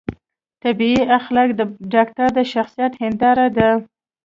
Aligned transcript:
طبي 0.63 0.91
اخلاق 1.17 1.49
د 1.59 1.61
ډاکتر 1.93 2.27
د 2.37 2.39
شخصیت 2.53 2.93
هنداره 3.01 3.47
ده. 3.57 3.69